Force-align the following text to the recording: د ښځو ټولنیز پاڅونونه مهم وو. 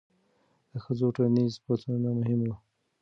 د 0.71 0.73
ښځو 0.83 1.07
ټولنیز 1.15 1.53
پاڅونونه 1.63 2.11
مهم 2.19 2.39
وو. 2.43 2.55